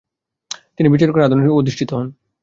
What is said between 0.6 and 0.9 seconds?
তিনি